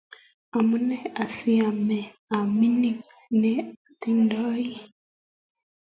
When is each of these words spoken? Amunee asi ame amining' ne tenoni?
Amunee 0.57 1.05
asi 1.23 1.51
ame 1.69 1.99
amining' 2.37 3.05
ne 3.41 3.51
tenoni? 3.99 4.73